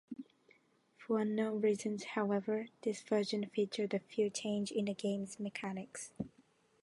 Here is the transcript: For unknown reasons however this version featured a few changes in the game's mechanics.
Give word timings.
For 0.97 1.19
unknown 1.19 1.61
reasons 1.61 2.03
however 2.15 2.69
this 2.81 3.03
version 3.03 3.45
featured 3.53 3.93
a 3.93 3.99
few 3.99 4.31
changes 4.31 4.75
in 4.75 4.85
the 4.85 4.95
game's 4.95 5.39
mechanics. 5.39 6.11